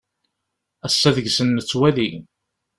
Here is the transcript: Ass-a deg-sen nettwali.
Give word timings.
Ass-a 0.85 1.09
deg-sen 1.15 1.49
nettwali. 1.55 2.09